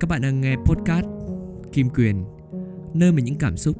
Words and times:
Các 0.00 0.08
bạn 0.08 0.22
đang 0.22 0.40
nghe 0.40 0.56
podcast 0.56 1.06
Kim 1.72 1.90
Quyền 1.90 2.24
Nơi 2.94 3.12
mà 3.12 3.20
những 3.20 3.38
cảm 3.38 3.56
xúc, 3.56 3.76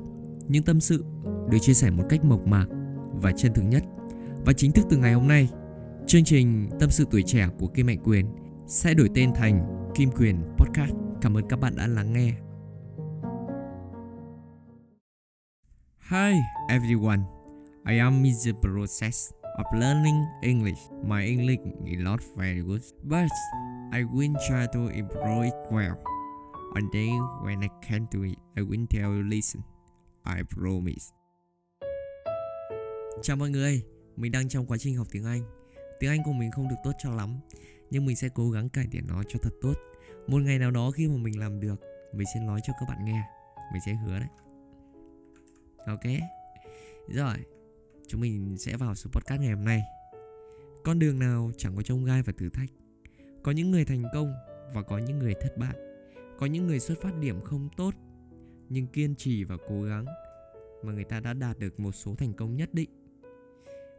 những 0.49 0.63
tâm 0.63 0.81
sự 0.81 1.05
được 1.51 1.59
chia 1.61 1.75
sẻ 1.75 1.91
một 1.91 2.05
cách 2.09 2.25
mộc 2.25 2.47
mạc 2.47 2.67
và 3.13 3.33
chân 3.33 3.53
thực 3.55 3.63
nhất. 3.63 3.83
Và 4.47 4.53
chính 4.53 4.73
thức 4.73 4.87
từ 4.91 4.97
ngày 4.97 5.13
hôm 5.13 5.29
nay 5.29 5.49
Chương 6.07 6.25
trình 6.25 6.71
Tâm 6.81 6.91
sự 6.91 7.07
tuổi 7.11 7.23
trẻ 7.23 7.49
của 7.59 7.67
Kim 7.67 7.87
Mạnh 7.87 7.99
Quyền 8.05 8.27
sẽ 8.67 8.95
đổi 8.95 9.11
tên 9.15 9.33
thành 9.35 9.91
Kim 9.95 10.11
Quyền 10.11 10.37
Podcast. 10.57 10.93
Cảm 11.23 11.37
ơn 11.37 11.49
các 11.49 11.61
bạn 11.61 11.77
đã 11.77 11.87
lắng 11.87 12.13
nghe. 12.13 12.33
Hi 16.11 16.35
everyone. 16.69 17.21
I 17.89 17.99
am 17.99 18.23
in 18.23 18.35
the 18.45 18.53
Process 18.63 19.31
of 19.57 19.81
learning 19.81 20.23
English. 20.43 20.79
My 21.05 21.27
English 21.27 21.61
is 21.87 21.99
not 21.99 22.21
very 22.37 22.61
good, 22.61 22.83
but 23.03 23.31
I 23.95 24.03
will 24.03 24.35
try 24.49 24.67
to 24.73 24.81
improve 24.89 25.45
it 25.45 25.55
well. 25.71 25.95
And 26.75 26.93
then 26.93 27.21
when 27.45 27.63
I 27.63 27.69
can 27.89 28.07
do 28.13 28.23
it, 28.23 28.39
I 28.57 28.63
will 28.63 28.87
tell 28.91 29.11
you 29.11 29.23
listen. 29.23 29.63
I 30.25 30.43
promise. 30.43 31.13
Chào 33.23 33.37
mọi 33.37 33.51
người, 33.51 33.83
mình 34.17 34.33
đang 34.33 34.49
trong 34.49 34.67
quá 34.67 34.79
trình 34.79 34.97
học 34.97 35.07
tiếng 35.11 35.25
Anh. 35.25 35.43
Tiếng 36.01 36.11
Anh 36.11 36.23
của 36.25 36.33
mình 36.33 36.51
không 36.51 36.69
được 36.69 36.77
tốt 36.85 36.93
cho 36.99 37.11
lắm, 37.11 37.39
nhưng 37.91 38.07
mình 38.07 38.17
sẽ 38.17 38.29
cố 38.35 38.51
gắng 38.51 38.69
cải 38.69 38.87
thiện 38.93 39.07
nó 39.07 39.23
cho 39.29 39.39
thật 39.43 39.55
tốt. 39.63 39.75
Một 40.27 40.43
ngày 40.43 40.59
nào 40.59 40.71
đó 40.71 40.91
khi 40.91 41.09
mà 41.09 41.17
mình 41.17 41.39
làm 41.39 41.61
được, 41.61 41.81
mình 42.13 42.27
sẽ 42.35 42.41
nói 42.41 42.61
cho 42.65 42.73
các 42.81 42.89
bạn 42.89 43.05
nghe. 43.05 43.23
Mình 43.73 43.83
sẽ 43.87 43.95
hứa 43.95 44.19
đấy. 44.19 44.29
Ok. 45.87 46.05
Rồi, 47.09 47.37
chúng 48.09 48.21
mình 48.21 48.57
sẽ 48.59 48.77
vào 48.77 48.95
số 48.95 49.11
podcast 49.13 49.41
ngày 49.41 49.53
hôm 49.53 49.65
nay. 49.65 49.83
Con 50.85 50.99
đường 50.99 51.19
nào 51.19 51.51
chẳng 51.57 51.77
có 51.77 51.83
trông 51.83 52.05
gai 52.05 52.23
và 52.23 52.33
thử 52.39 52.49
thách. 52.49 52.71
Có 53.45 53.53
những 53.53 53.71
người 53.71 53.85
thành 53.85 54.03
công 54.13 54.35
và 54.73 54.83
có 54.83 54.99
những 54.99 55.19
người 55.19 55.35
thất 55.41 55.57
bại. 55.59 55.77
Có 56.39 56.47
những 56.47 56.67
người 56.67 56.81
xuất 56.81 56.99
phát 57.03 57.19
điểm 57.21 57.41
không 57.41 57.69
tốt, 57.77 57.95
nhưng 58.69 58.87
kiên 58.87 59.15
trì 59.15 59.45
và 59.45 59.57
cố 59.69 59.83
gắng 59.83 60.05
mà 60.83 60.93
người 60.93 61.05
ta 61.05 61.21
đã 61.21 61.33
đạt 61.33 61.59
được 61.59 61.81
một 61.81 61.93
số 61.93 62.15
thành 62.15 62.33
công 62.33 62.57
nhất 62.57 62.75
định 62.75 62.91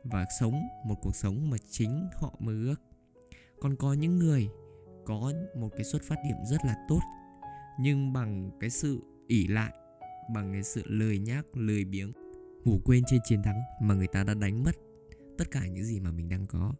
và 0.03 0.25
sống 0.39 0.61
một 0.85 0.95
cuộc 1.01 1.15
sống 1.15 1.49
mà 1.49 1.57
chính 1.69 2.07
họ 2.13 2.35
mơ 2.39 2.53
ước. 2.65 2.81
Còn 3.59 3.75
có 3.75 3.93
những 3.93 4.19
người 4.19 4.49
có 5.05 5.31
một 5.55 5.69
cái 5.75 5.83
xuất 5.83 6.03
phát 6.03 6.15
điểm 6.23 6.37
rất 6.45 6.65
là 6.65 6.75
tốt, 6.89 7.01
nhưng 7.79 8.13
bằng 8.13 8.51
cái 8.59 8.69
sự 8.69 8.99
ỉ 9.27 9.47
lại, 9.47 9.73
bằng 10.33 10.53
cái 10.53 10.63
sự 10.63 10.81
lười 10.85 11.19
nhác 11.19 11.57
lười 11.57 11.85
biếng, 11.85 12.11
ngủ 12.63 12.79
quên 12.85 13.03
trên 13.07 13.19
chiến 13.23 13.43
thắng 13.43 13.61
mà 13.81 13.95
người 13.95 14.07
ta 14.07 14.23
đã 14.23 14.33
đánh 14.33 14.63
mất 14.63 14.75
tất 15.37 15.51
cả 15.51 15.67
những 15.67 15.83
gì 15.83 15.99
mà 15.99 16.11
mình 16.11 16.29
đang 16.29 16.45
có 16.45 16.73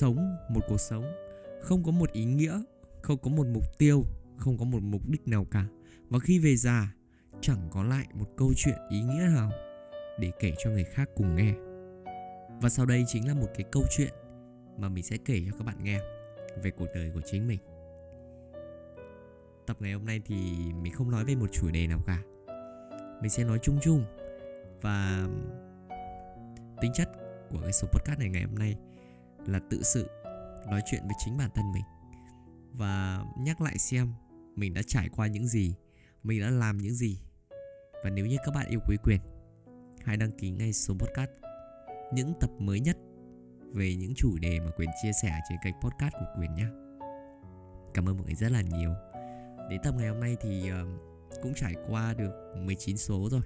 sống 0.00 0.36
một 0.50 0.60
cuộc 0.68 0.80
sống 0.80 1.04
không 1.64 1.84
có 1.84 1.92
một 1.92 2.12
ý 2.12 2.24
nghĩa, 2.24 2.62
không 3.02 3.18
có 3.18 3.30
một 3.30 3.46
mục 3.46 3.78
tiêu, 3.78 4.04
không 4.36 4.58
có 4.58 4.64
một 4.64 4.82
mục 4.82 5.02
đích 5.08 5.28
nào 5.28 5.44
cả. 5.44 5.66
Và 6.08 6.18
khi 6.18 6.38
về 6.38 6.56
già, 6.56 6.94
chẳng 7.40 7.68
có 7.70 7.82
lại 7.82 8.06
một 8.14 8.28
câu 8.36 8.52
chuyện 8.56 8.78
ý 8.90 9.00
nghĩa 9.00 9.28
nào 9.34 9.50
để 10.18 10.30
kể 10.40 10.52
cho 10.58 10.70
người 10.70 10.84
khác 10.84 11.10
cùng 11.16 11.36
nghe. 11.36 11.54
Và 12.62 12.68
sau 12.68 12.86
đây 12.86 13.04
chính 13.06 13.28
là 13.28 13.34
một 13.34 13.48
cái 13.54 13.64
câu 13.72 13.82
chuyện 13.96 14.12
mà 14.78 14.88
mình 14.88 15.04
sẽ 15.04 15.16
kể 15.24 15.42
cho 15.46 15.56
các 15.58 15.64
bạn 15.64 15.84
nghe 15.84 16.00
về 16.62 16.70
cuộc 16.70 16.86
đời 16.94 17.10
của 17.14 17.20
chính 17.24 17.46
mình. 17.46 17.58
Tập 19.66 19.76
ngày 19.80 19.92
hôm 19.92 20.06
nay 20.06 20.20
thì 20.24 20.36
mình 20.82 20.92
không 20.92 21.10
nói 21.10 21.24
về 21.24 21.34
một 21.34 21.46
chủ 21.52 21.70
đề 21.70 21.86
nào 21.86 22.00
cả. 22.06 22.22
Mình 23.22 23.30
sẽ 23.30 23.44
nói 23.44 23.58
chung 23.62 23.78
chung. 23.82 24.04
Và 24.82 25.28
tính 26.80 26.92
chất 26.94 27.08
của 27.50 27.58
cái 27.62 27.72
số 27.72 27.88
podcast 27.92 28.18
này 28.18 28.28
ngày 28.28 28.42
hôm 28.42 28.54
nay 28.54 28.76
là 29.46 29.60
tự 29.70 29.82
sự 29.82 30.23
nói 30.70 30.82
chuyện 30.86 31.02
với 31.04 31.14
chính 31.18 31.36
bản 31.36 31.50
thân 31.54 31.72
mình. 31.72 31.84
Và 32.72 33.24
nhắc 33.38 33.60
lại 33.60 33.78
xem 33.78 34.12
mình 34.56 34.74
đã 34.74 34.82
trải 34.86 35.08
qua 35.08 35.26
những 35.26 35.48
gì 35.48 35.74
mình 36.24 36.40
đã 36.40 36.50
làm 36.50 36.78
những 36.78 36.94
gì. 36.94 37.20
Và 38.04 38.10
nếu 38.10 38.26
như 38.26 38.36
các 38.44 38.54
bạn 38.54 38.66
yêu 38.68 38.80
quý 38.88 38.96
quyền 39.02 39.20
hãy 40.04 40.16
đăng 40.16 40.32
ký 40.32 40.50
ngay 40.50 40.72
số 40.72 40.94
podcast 40.94 41.30
những 42.12 42.32
tập 42.40 42.50
mới 42.58 42.80
nhất 42.80 42.96
về 43.74 43.94
những 43.94 44.14
chủ 44.16 44.38
đề 44.38 44.60
mà 44.60 44.70
quyền 44.76 44.90
chia 45.02 45.12
sẻ 45.22 45.40
trên 45.48 45.58
kênh 45.64 45.74
podcast 45.80 46.14
của 46.14 46.26
quyền 46.38 46.54
nhé. 46.54 46.66
Cảm 47.94 48.08
ơn 48.08 48.16
mọi 48.16 48.26
người 48.26 48.34
rất 48.34 48.52
là 48.52 48.60
nhiều. 48.60 48.90
Đến 49.70 49.80
tập 49.82 49.94
ngày 49.98 50.08
hôm 50.08 50.20
nay 50.20 50.36
thì 50.40 50.70
uh, 50.70 50.88
cũng 51.42 51.54
trải 51.54 51.74
qua 51.88 52.14
được 52.14 52.54
19 52.64 52.96
số 52.96 53.28
rồi. 53.30 53.40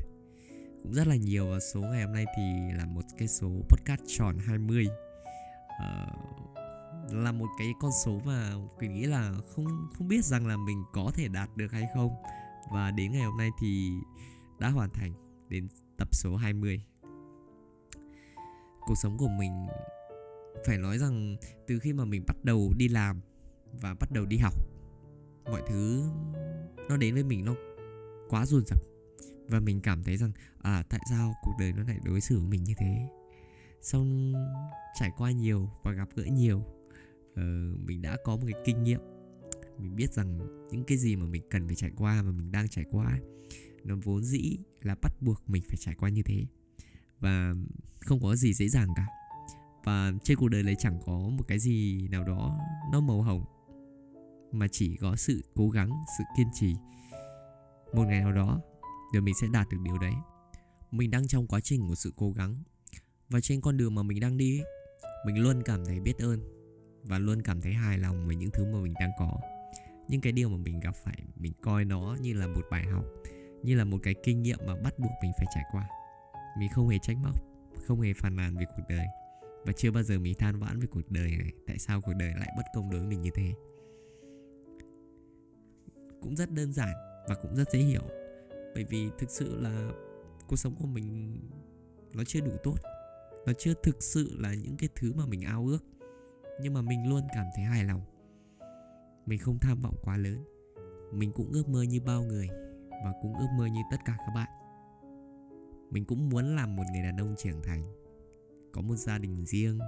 Cũng 0.82 0.92
rất 0.94 1.06
là 1.06 1.16
nhiều 1.16 1.50
và 1.50 1.60
số 1.60 1.80
ngày 1.80 2.02
hôm 2.02 2.12
nay 2.12 2.24
thì 2.36 2.72
là 2.72 2.84
một 2.86 3.04
cái 3.18 3.28
số 3.28 3.48
podcast 3.68 4.00
tròn 4.06 4.38
20 4.38 4.86
uh, 4.86 6.47
là 7.12 7.32
một 7.32 7.46
cái 7.58 7.74
con 7.80 7.90
số 8.04 8.20
mà 8.24 8.52
Quỳnh 8.78 8.92
nghĩ 8.92 9.06
là 9.06 9.32
không 9.54 9.88
không 9.98 10.08
biết 10.08 10.24
rằng 10.24 10.46
là 10.46 10.56
mình 10.56 10.84
có 10.92 11.10
thể 11.14 11.28
đạt 11.28 11.56
được 11.56 11.72
hay 11.72 11.84
không. 11.94 12.10
Và 12.72 12.90
đến 12.90 13.12
ngày 13.12 13.22
hôm 13.22 13.36
nay 13.36 13.50
thì 13.60 13.90
đã 14.58 14.68
hoàn 14.68 14.90
thành 14.90 15.12
đến 15.48 15.68
tập 15.96 16.08
số 16.12 16.36
20 16.36 16.82
cuộc 18.86 18.94
sống 18.94 19.18
của 19.18 19.28
mình, 19.28 19.66
phải 20.66 20.78
nói 20.78 20.98
rằng 20.98 21.36
từ 21.66 21.78
khi 21.78 21.92
mà 21.92 22.04
mình 22.04 22.24
bắt 22.26 22.36
đầu 22.44 22.72
đi 22.76 22.88
làm 22.88 23.20
và 23.80 23.94
bắt 24.00 24.10
đầu 24.12 24.24
đi 24.24 24.38
học, 24.38 24.54
mọi 25.44 25.62
thứ 25.68 26.02
nó 26.88 26.96
đến 26.96 27.14
với 27.14 27.24
mình 27.24 27.44
nó 27.44 27.54
quá 28.28 28.46
dồn 28.46 28.62
dập. 28.66 28.82
Và 29.48 29.60
mình 29.60 29.80
cảm 29.80 30.02
thấy 30.04 30.16
rằng 30.16 30.32
à 30.62 30.84
tại 30.90 31.00
sao 31.10 31.34
cuộc 31.42 31.52
đời 31.58 31.72
nó 31.72 31.82
lại 31.82 31.98
đối 32.04 32.20
xử 32.20 32.38
với 32.38 32.48
mình 32.48 32.64
như 32.64 32.74
thế? 32.78 33.08
Xong 33.82 34.32
trải 34.94 35.10
qua 35.16 35.30
nhiều 35.30 35.68
và 35.84 35.92
gặp 35.92 36.08
gỡ 36.14 36.24
nhiều 36.24 36.64
uh, 37.38 37.80
mình 37.80 38.02
đã 38.02 38.16
có 38.24 38.36
một 38.36 38.42
cái 38.52 38.62
kinh 38.64 38.82
nghiệm. 38.82 39.00
Mình 39.78 39.96
biết 39.96 40.12
rằng 40.12 40.38
những 40.70 40.84
cái 40.84 40.98
gì 40.98 41.16
mà 41.16 41.26
mình 41.26 41.42
cần 41.50 41.66
phải 41.66 41.76
trải 41.76 41.90
qua 41.96 42.22
và 42.22 42.30
mình 42.30 42.52
đang 42.52 42.68
trải 42.68 42.84
qua 42.90 43.18
nó 43.84 43.96
vốn 44.04 44.24
dĩ 44.24 44.56
là 44.82 44.96
bắt 45.02 45.12
buộc 45.20 45.42
mình 45.50 45.62
phải 45.68 45.76
trải 45.76 45.94
qua 45.94 46.08
như 46.08 46.22
thế. 46.22 46.46
Và 47.20 47.54
không 48.00 48.20
có 48.20 48.36
gì 48.36 48.54
dễ 48.54 48.68
dàng 48.68 48.88
cả. 48.96 49.06
Và 49.84 50.12
trên 50.24 50.38
cuộc 50.38 50.48
đời 50.48 50.62
này 50.62 50.74
chẳng 50.78 51.00
có 51.06 51.18
một 51.18 51.44
cái 51.48 51.58
gì 51.58 52.08
nào 52.08 52.24
đó 52.24 52.58
nó 52.92 53.00
màu 53.00 53.22
hồng 53.22 53.44
mà 54.52 54.68
chỉ 54.68 54.96
có 54.96 55.16
sự 55.16 55.44
cố 55.54 55.70
gắng 55.70 55.90
sự 56.18 56.24
kiên 56.36 56.46
trì. 56.54 56.74
Một 57.94 58.04
ngày 58.04 58.20
nào 58.20 58.32
đó 58.32 58.60
rồi 59.12 59.22
mình 59.22 59.34
sẽ 59.40 59.46
đạt 59.52 59.68
được 59.70 59.78
điều 59.82 59.98
đấy. 59.98 60.12
Mình 60.90 61.10
đang 61.10 61.26
trong 61.26 61.46
quá 61.46 61.60
trình 61.60 61.88
của 61.88 61.94
sự 61.94 62.12
cố 62.16 62.32
gắng. 62.32 62.62
Và 63.28 63.40
trên 63.40 63.60
con 63.60 63.76
đường 63.76 63.94
mà 63.94 64.02
mình 64.02 64.20
đang 64.20 64.36
đi 64.36 64.60
mình 65.26 65.38
luôn 65.38 65.62
cảm 65.64 65.84
thấy 65.84 66.00
biết 66.00 66.18
ơn 66.18 66.57
và 67.08 67.18
luôn 67.18 67.42
cảm 67.42 67.60
thấy 67.60 67.72
hài 67.72 67.98
lòng 67.98 68.26
với 68.26 68.36
những 68.36 68.50
thứ 68.50 68.64
mà 68.64 68.78
mình 68.78 68.94
đang 69.00 69.10
có. 69.18 69.40
Những 70.08 70.20
cái 70.20 70.32
điều 70.32 70.48
mà 70.48 70.56
mình 70.56 70.80
gặp 70.80 70.94
phải, 71.04 71.22
mình 71.36 71.52
coi 71.62 71.84
nó 71.84 72.16
như 72.20 72.32
là 72.32 72.46
một 72.46 72.66
bài 72.70 72.84
học, 72.84 73.04
như 73.62 73.76
là 73.76 73.84
một 73.84 73.98
cái 74.02 74.14
kinh 74.24 74.42
nghiệm 74.42 74.58
mà 74.66 74.76
bắt 74.76 74.98
buộc 74.98 75.10
mình 75.22 75.32
phải 75.38 75.46
trải 75.54 75.64
qua. 75.72 75.88
Mình 76.58 76.68
không 76.74 76.88
hề 76.88 76.98
trách 77.02 77.16
móc, 77.22 77.36
không 77.86 78.00
hề 78.00 78.12
phàn 78.12 78.36
nàn 78.36 78.56
về 78.56 78.64
cuộc 78.76 78.82
đời 78.88 79.06
và 79.66 79.72
chưa 79.76 79.90
bao 79.90 80.02
giờ 80.02 80.18
mình 80.18 80.34
than 80.38 80.58
vãn 80.58 80.80
về 80.80 80.86
cuộc 80.86 81.10
đời 81.10 81.30
này, 81.38 81.52
tại 81.66 81.78
sao 81.78 82.00
cuộc 82.00 82.12
đời 82.18 82.32
lại 82.38 82.48
bất 82.56 82.62
công 82.74 82.90
đối 82.90 83.00
với 83.00 83.08
mình 83.08 83.22
như 83.22 83.30
thế. 83.34 83.52
Cũng 86.22 86.36
rất 86.36 86.50
đơn 86.50 86.72
giản 86.72 86.92
và 87.28 87.34
cũng 87.42 87.56
rất 87.56 87.72
dễ 87.72 87.78
hiểu, 87.78 88.02
bởi 88.74 88.84
vì 88.84 89.10
thực 89.18 89.30
sự 89.30 89.60
là 89.60 89.90
cuộc 90.48 90.56
sống 90.56 90.74
của 90.78 90.86
mình 90.86 91.38
nó 92.14 92.24
chưa 92.24 92.40
đủ 92.40 92.52
tốt, 92.62 92.76
nó 93.46 93.52
chưa 93.58 93.74
thực 93.82 94.02
sự 94.02 94.36
là 94.38 94.54
những 94.54 94.76
cái 94.76 94.88
thứ 94.94 95.12
mà 95.12 95.26
mình 95.26 95.42
ao 95.42 95.66
ước 95.66 95.84
nhưng 96.60 96.74
mà 96.74 96.82
mình 96.82 97.08
luôn 97.08 97.22
cảm 97.34 97.46
thấy 97.56 97.64
hài 97.64 97.84
lòng. 97.84 98.00
Mình 99.26 99.38
không 99.38 99.58
tham 99.58 99.80
vọng 99.80 99.94
quá 100.02 100.16
lớn. 100.16 100.44
Mình 101.12 101.32
cũng 101.32 101.52
ước 101.52 101.68
mơ 101.68 101.82
như 101.82 102.00
bao 102.00 102.22
người 102.22 102.48
và 102.90 103.12
cũng 103.22 103.34
ước 103.34 103.48
mơ 103.56 103.66
như 103.66 103.80
tất 103.90 103.96
cả 104.04 104.16
các 104.18 104.32
bạn. 104.34 104.48
Mình 105.90 106.04
cũng 106.04 106.28
muốn 106.28 106.56
làm 106.56 106.76
một 106.76 106.82
người 106.92 107.02
đàn 107.02 107.16
ông 107.16 107.34
trưởng 107.38 107.62
thành. 107.62 107.82
Có 108.72 108.80
một 108.80 108.96
gia 108.96 109.18
đình 109.18 109.44
riêng. 109.46 109.78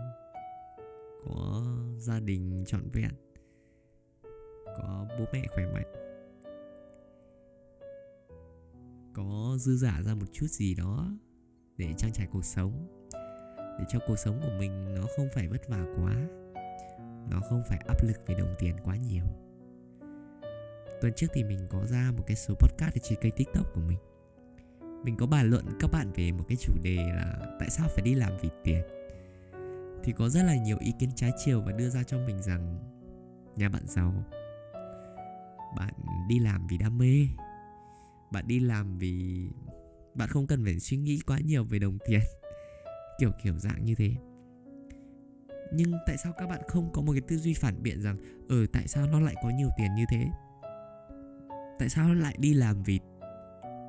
Có 1.25 1.65
gia 1.99 2.21
đình 2.21 2.65
trọn 2.67 2.83
vẹn. 2.93 3.11
Có 4.67 5.07
bố 5.19 5.25
mẹ 5.33 5.47
khỏe 5.55 5.67
mạnh. 5.73 5.93
Có 9.15 9.57
dư 9.59 9.77
giả 9.77 10.03
ra 10.03 10.15
một 10.15 10.27
chút 10.33 10.47
gì 10.47 10.75
đó 10.75 11.11
để 11.77 11.93
trang 11.97 12.13
trải 12.13 12.27
cuộc 12.33 12.45
sống. 12.45 12.87
Để 13.79 13.85
cho 13.89 13.99
cuộc 14.07 14.17
sống 14.17 14.41
của 14.43 14.57
mình 14.59 14.95
nó 14.95 15.07
không 15.17 15.29
phải 15.35 15.49
vất 15.49 15.69
vả 15.69 15.85
quá 15.97 16.29
nó 17.31 17.41
không 17.41 17.63
phải 17.69 17.79
áp 17.89 18.05
lực 18.05 18.17
về 18.27 18.35
đồng 18.35 18.55
tiền 18.59 18.77
quá 18.85 18.97
nhiều. 18.97 19.25
Tuần 21.01 21.13
trước 21.17 21.27
thì 21.35 21.45
mình 21.45 21.67
có 21.71 21.87
ra 21.87 22.13
một 22.17 22.25
cái 22.27 22.37
số 22.37 22.55
podcast 22.55 22.95
ở 22.95 23.01
trên 23.03 23.19
kênh 23.21 23.33
tiktok 23.37 23.67
của 23.75 23.81
mình. 23.81 23.99
Mình 25.05 25.17
có 25.17 25.27
bàn 25.27 25.51
luận 25.51 25.65
các 25.81 25.91
bạn 25.93 26.13
về 26.17 26.33
một 26.33 26.45
cái 26.49 26.57
chủ 26.57 26.73
đề 26.83 26.97
là 26.97 27.57
tại 27.59 27.71
sao 27.71 27.89
phải 27.89 28.03
đi 28.03 28.15
làm 28.15 28.33
vì 28.43 28.49
tiền. 28.65 28.83
Thì 30.05 30.13
có 30.13 30.29
rất 30.29 30.43
là 30.43 30.57
nhiều 30.57 30.77
ý 30.81 30.93
kiến 30.99 31.11
trái 31.17 31.31
chiều 31.45 31.61
và 31.61 31.73
đưa 31.73 31.89
ra 31.89 32.03
cho 32.03 32.19
mình 32.19 32.43
rằng, 32.43 32.79
nhà 33.57 33.69
bạn 33.69 33.83
giàu, 33.87 34.25
bạn 35.77 35.95
đi 36.29 36.39
làm 36.39 36.67
vì 36.67 36.79
đam 36.79 36.99
mê, 36.99 37.27
bạn 38.33 38.49
đi 38.49 38.61
làm 38.61 38.99
vì 38.99 39.47
bạn 40.15 40.29
không 40.29 40.47
cần 40.47 40.65
phải 40.65 40.81
suy 40.81 40.97
nghĩ 40.97 41.21
quá 41.27 41.39
nhiều 41.45 41.65
về 41.65 41.79
đồng 41.79 41.99
tiền. 42.07 42.21
Kiểu 43.19 43.31
kiểu 43.43 43.59
dạng 43.59 43.85
như 43.85 43.95
thế 43.95 44.15
nhưng 45.73 45.93
tại 46.07 46.17
sao 46.17 46.33
các 46.33 46.47
bạn 46.47 46.61
không 46.69 46.93
có 46.93 47.03
một 47.03 47.13
cái 47.13 47.23
tư 47.29 47.37
duy 47.37 47.55
phản 47.55 47.83
biện 47.83 48.03
rằng 48.03 48.17
ờ 48.49 48.67
tại 48.73 48.89
sao 48.89 49.07
nó 49.07 49.21
lại 49.21 49.35
có 49.43 49.51
nhiều 49.51 49.69
tiền 49.79 49.95
như 49.95 50.05
thế? 50.11 50.27
Tại 51.79 51.89
sao 51.89 52.09
nó 52.09 52.15
lại 52.15 52.37
đi 52.39 52.55
làm 52.55 52.83
vì 52.83 53.01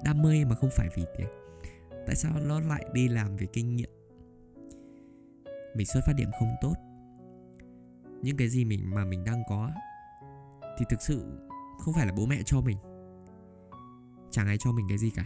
đam 0.03 0.21
mê 0.21 0.45
mà 0.45 0.55
không 0.55 0.69
phải 0.77 0.87
vì 0.95 1.05
tiền? 1.17 1.27
Tại 2.07 2.15
sao 2.15 2.31
nó 2.45 2.59
lại 2.59 2.85
đi 2.93 3.07
làm 3.07 3.35
vì 3.35 3.47
kinh 3.53 3.75
nghiệm? 3.75 3.89
Mình 5.75 5.85
xuất 5.85 6.01
phát 6.07 6.13
điểm 6.17 6.29
không 6.39 6.49
tốt. 6.61 6.73
Những 8.21 8.37
cái 8.37 8.49
gì 8.49 8.65
mình, 8.65 8.95
mà 8.95 9.05
mình 9.05 9.23
đang 9.23 9.43
có 9.49 9.71
thì 10.77 10.85
thực 10.89 11.01
sự 11.01 11.25
không 11.79 11.93
phải 11.93 12.05
là 12.05 12.13
bố 12.17 12.25
mẹ 12.25 12.41
cho 12.45 12.61
mình. 12.61 12.77
Chẳng 14.31 14.47
ai 14.47 14.57
cho 14.57 14.71
mình 14.71 14.85
cái 14.89 14.97
gì 14.97 15.11
cả. 15.15 15.25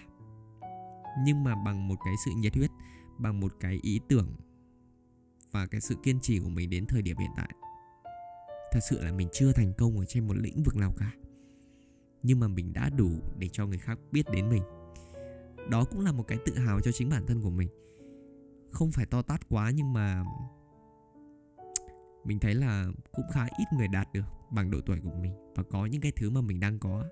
Nhưng 1.24 1.44
mà 1.44 1.56
bằng 1.66 1.88
một 1.88 1.96
cái 2.06 2.13
sự 2.25 2.31
nhiệt 2.38 2.56
huyết, 2.56 2.72
bằng 3.18 3.40
một 3.40 3.54
cái 3.60 3.80
ý 3.81 4.00
tưởng 4.10 4.36
và 5.56 5.66
cái 5.66 5.81
sự 5.81 5.96
kiên 6.04 6.19
trì 6.19 6.40
của 6.40 6.50
mình 6.50 6.69
đến 6.69 6.86
thời 6.86 7.02
điểm 7.02 7.18
hiện 7.18 7.31
tại. 7.36 7.50
Thật 8.72 8.80
sự 8.90 9.02
là 9.02 9.12
mình 9.12 9.28
chưa 9.34 9.52
thành 9.52 9.74
công 9.78 10.00
ở 10.00 10.06
trên 10.06 10.28
một 10.28 10.38
lĩnh 10.38 10.63
vực 10.63 10.75
nào 10.75 10.94
cả. 10.98 11.12
Nhưng 12.24 12.40
mà 12.40 12.48
mình 12.48 12.74
đã 12.74 12.90
đủ 12.90 13.10
để 13.38 13.50
cho 13.52 13.68
người 13.68 13.78
khác 13.78 14.00
biết 14.12 14.25
đến 14.34 14.50
mình. 14.50 14.63
Đó 15.69 15.86
cũng 15.92 16.06
là 16.06 16.12
một 16.12 16.24
cái 16.28 16.38
tự 16.46 16.57
hào 16.57 16.81
cho 16.81 16.92
chính 16.92 17.10
bản 17.10 17.25
thân 17.28 17.42
của 17.42 17.50
mình. 17.50 17.69
Không 18.72 18.92
phải 18.92 19.06
to 19.06 19.22
tát 19.22 19.50
quá 19.50 19.72
nhưng 19.75 19.94
mà 19.94 20.24
mình 22.24 22.40
thấy 22.40 22.56
là 22.56 22.88
cũng 23.12 23.25
khá 23.34 23.46
ít 23.46 23.66
người 23.78 23.88
đạt 23.88 24.07
được 24.13 24.25
bằng 24.52 24.72
độ 24.72 24.80
tuổi 24.86 25.00
của 25.04 25.13
mình 25.22 25.34
và 25.56 25.63
có 25.63 25.86
những 25.86 26.02
cái 26.02 26.12
thứ 26.12 26.30
mà 26.30 26.42
mình 26.42 26.60
đang 26.60 26.80
có. 26.80 27.04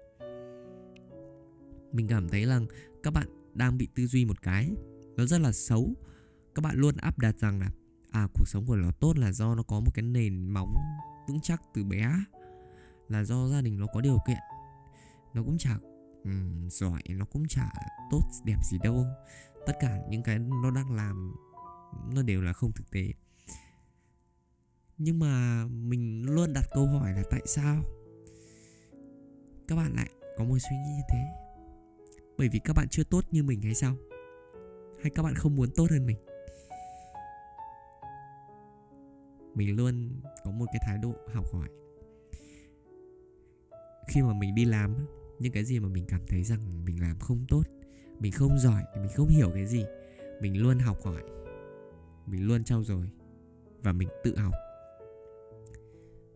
Mình 1.92 2.08
cảm 2.08 2.30
thấy 2.30 2.46
rằng 2.46 2.66
các 3.04 3.14
bạn 3.14 3.28
đang 3.54 3.78
bị 3.78 3.88
tư 3.96 4.08
duy 4.08 4.26
một 4.26 4.42
cái, 4.42 4.76
nó 5.16 5.26
rất 5.26 5.42
là 5.42 5.52
xấu. 5.52 5.94
Các 6.56 6.62
bạn 6.62 6.76
luôn 6.76 6.96
áp 6.98 7.20
đặt 7.20 7.38
rằng 7.40 7.60
là 7.60 7.70
à 8.14 8.28
cuộc 8.34 8.48
sống 8.48 8.66
của 8.66 8.76
nó 8.76 8.92
tốt 8.92 9.18
là 9.18 9.32
do 9.32 9.56
nó 9.56 9.64
có 9.64 9.80
một 9.80 9.92
cái 9.94 10.04
nền 10.04 10.50
móng 10.50 10.76
vững 11.28 11.40
chắc 11.42 11.62
từ 11.74 11.84
bé. 11.84 12.12
Là 13.08 13.24
do 13.24 13.48
gia 13.48 13.62
đình 13.62 13.80
nó 13.80 13.88
có 13.94 14.02
điều 14.02 14.18
kiện. 14.28 14.38
Nó 15.34 15.44
cũng 15.44 15.58
chả 15.58 15.78
um, 16.24 16.70
giỏi 16.70 17.02
nó 17.10 17.26
cũng 17.26 17.48
chả 17.48 17.70
tốt 18.12 18.22
đẹp 18.46 18.58
gì 18.72 18.78
đâu. 18.84 19.06
Tất 19.66 19.74
cả 19.80 20.00
những 20.10 20.24
cái 20.24 20.40
nó 20.40 20.72
đang 20.72 20.92
làm 20.92 21.36
nó 22.14 22.22
đều 22.22 22.42
là 22.42 22.54
không 22.54 22.72
thực 22.72 22.92
tế. 22.92 23.14
Nhưng 24.98 25.20
mà 25.20 25.66
mình 25.66 26.26
luôn 26.26 26.54
đặt 26.54 26.66
câu 26.74 26.88
hỏi 26.88 27.14
là 27.14 27.24
tại 27.32 27.42
sao? 27.46 27.84
Các 29.68 29.76
bạn 29.76 29.94
lại 29.96 30.10
có 30.38 30.44
một 30.44 30.58
suy 30.70 30.78
nghĩ 30.78 30.92
như 30.96 31.04
thế? 31.10 31.20
Bởi 32.38 32.50
vì 32.50 32.60
các 32.60 32.76
bạn 32.76 32.88
chưa 32.90 33.04
tốt 33.04 33.26
như 33.32 33.44
mình 33.44 33.62
hay 33.62 33.74
sao? 33.74 33.96
Hay 35.02 35.12
các 35.16 35.24
bạn 35.24 35.36
không 35.36 35.56
muốn 35.56 35.70
tốt 35.76 35.88
hơn 35.92 36.06
mình? 36.06 36.18
Mình 39.56 39.76
luôn 39.76 40.22
có 40.44 40.52
một 40.52 40.66
cái 40.66 40.82
thái 40.86 40.98
độ 40.98 41.14
học 41.34 41.46
hỏi. 41.54 41.70
Khi 44.08 44.22
mà 44.22 44.34
mình 44.34 44.56
đi 44.56 44.66
làm 44.66 44.96
những 45.40 45.52
cái 45.52 45.64
gì 45.64 45.80
mà 45.80 45.88
mình 45.88 46.06
cảm 46.08 46.22
thấy 46.28 46.44
rằng 46.44 46.86
mình 46.86 47.02
làm 47.02 47.20
không 47.20 47.46
tốt, 47.50 47.64
mình 48.20 48.32
không 48.32 48.60
giỏi, 48.60 48.84
mình 48.96 49.12
không 49.16 49.28
hiểu 49.28 49.52
cái 49.54 49.66
gì, 49.66 49.86
mình 50.42 50.62
luôn 50.62 50.80
học 50.80 50.98
hỏi. 51.04 51.24
Mình 52.26 52.48
luôn 52.48 52.64
trau 52.64 52.84
dồi 52.84 53.10
và 53.82 53.92
mình 53.92 54.10
tự 54.24 54.38
học. 54.38 54.54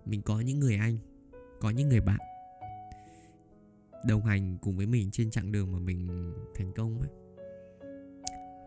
Mình 0.06 0.22
có 0.22 0.40
những 0.40 0.60
người 0.60 0.76
anh, 0.76 0.98
có 1.60 1.70
những 1.70 1.90
người 1.90 2.02
bạn 2.02 2.20
đồng 4.08 4.26
hành 4.26 4.58
cùng 4.62 4.78
với 4.78 4.86
mình 4.86 5.12
trên 5.12 5.32
chặng 5.32 5.52
đường 5.52 5.72
mà 5.72 5.80
mình 5.80 6.34
thành 6.56 6.74
công 6.74 7.00
ấy 7.00 7.10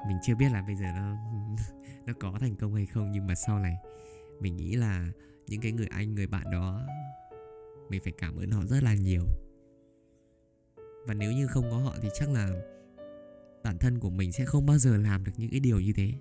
mình 0.06 0.18
chưa 0.22 0.34
biết 0.34 0.52
là 0.52 0.62
bây 0.62 0.76
giờ 0.76 0.86
nó 0.94 1.16
nó 2.06 2.12
có 2.20 2.38
thành 2.40 2.56
công 2.56 2.74
hay 2.74 2.86
không, 2.86 3.10
nhưng 3.12 3.26
mà 3.26 3.34
sau 3.34 3.58
này 3.58 3.76
mình 4.40 4.56
nghĩ 4.56 4.76
là 4.76 5.12
những 5.46 5.60
cái 5.60 5.72
người 5.72 5.86
anh, 5.86 6.14
người 6.14 6.26
bạn 6.26 6.50
đó, 6.52 6.86
mình 7.88 8.00
phải 8.04 8.12
cảm 8.18 8.36
ơn 8.36 8.50
họ 8.50 8.66
rất 8.66 8.82
là 8.82 8.94
nhiều. 8.94 9.22
Và 11.06 11.14
nếu 11.14 11.32
như 11.32 11.46
không 11.46 11.70
có 11.70 11.76
họ 11.76 11.96
thì 12.02 12.08
chắc 12.14 12.30
là 12.30 12.48
bản 13.64 13.78
thân 13.78 13.98
của 13.98 14.10
mình 14.10 14.32
sẽ 14.32 14.44
không 14.44 14.66
bao 14.66 14.78
giờ 14.78 14.96
làm 14.96 15.24
được 15.24 15.32
những 15.36 15.50
cái 15.50 15.60
điều 15.60 15.80
như 15.80 15.92
thế. 15.96 16.12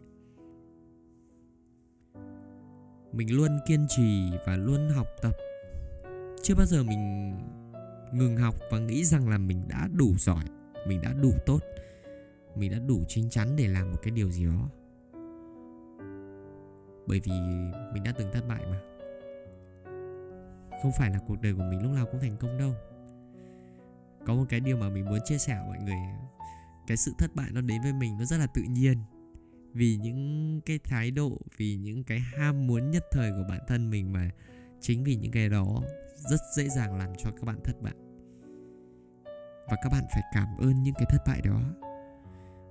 Mình 3.13 3.36
luôn 3.36 3.60
kiên 3.68 3.86
trì 3.89 4.31
và 4.45 4.57
luôn 4.57 4.89
học 4.89 5.07
tập. 5.21 5.33
Chưa 6.44 6.56
bao 6.56 6.66
giờ 6.66 6.83
mình 6.83 7.33
ngừng 8.13 8.38
học 8.38 8.56
và 8.71 8.80
nghĩ 8.80 9.06
rằng 9.06 9.30
là 9.30 9.38
mình 9.38 9.68
đã 9.68 9.89
đủ 9.94 10.13
giỏi, 10.18 10.44
mình 10.88 11.01
đã 11.01 11.13
đủ 11.13 11.33
tốt, 11.45 11.60
mình 12.56 12.71
đã 12.71 12.80
đủ 12.80 13.04
chín 13.07 13.30
chắn 13.30 13.56
để 13.56 13.68
làm 13.68 13.92
một 13.92 13.98
cái 14.01 14.12
điều 14.12 14.31
gì 14.31 14.45
đó 14.45 14.69
bởi 17.09 17.19
vì 17.19 17.31
mình 17.94 18.03
đã 18.03 18.11
từng 18.17 18.31
thất 18.33 18.47
bại 18.47 18.65
mà. 18.71 18.79
Không 20.81 20.91
phải 20.97 21.09
là 21.09 21.19
cuộc 21.27 21.41
đời 21.41 21.53
của 21.53 21.63
mình 21.69 21.83
lúc 21.83 21.91
nào 21.91 22.06
cũng 22.11 22.19
thành 22.21 22.38
công 22.38 22.57
đâu. 22.57 22.73
Có 24.25 24.35
một 24.35 24.45
cái 24.50 24.59
điều 24.59 24.77
mà 24.77 24.89
mình 24.89 25.06
muốn 25.06 25.19
chia 25.25 25.38
sẻ 25.38 25.56
với 25.56 25.67
mọi 25.67 25.77
người, 25.85 25.95
cái 26.88 26.97
sự 26.97 27.11
thất 27.17 27.35
bại 27.35 27.50
nó 27.51 27.61
đến 27.61 27.81
với 27.81 27.94
mình 27.94 28.17
nó 28.19 28.25
rất 28.25 28.38
là 28.38 28.47
tự 28.53 28.61
nhiên. 28.69 28.97
Vì 29.73 29.97
những 29.97 30.61
cái 30.65 30.79
thái 30.83 31.11
độ, 31.11 31.38
vì 31.57 31.75
những 31.75 32.03
cái 32.03 32.19
ham 32.19 32.67
muốn 32.67 32.91
nhất 32.91 33.06
thời 33.11 33.31
của 33.31 33.45
bản 33.50 33.59
thân 33.67 33.89
mình 33.89 34.13
mà 34.13 34.29
chính 34.81 35.03
vì 35.03 35.15
những 35.15 35.31
cái 35.31 35.50
đó 35.50 35.81
rất 36.15 36.39
dễ 36.56 36.69
dàng 36.69 36.97
làm 36.97 37.15
cho 37.17 37.31
các 37.31 37.44
bạn 37.44 37.59
thất 37.63 37.81
bại. 37.81 37.95
Và 39.69 39.77
các 39.83 39.89
bạn 39.91 40.03
phải 40.13 40.23
cảm 40.33 40.57
ơn 40.57 40.83
những 40.83 40.94
cái 40.94 41.06
thất 41.09 41.23
bại 41.27 41.41
đó. 41.44 41.61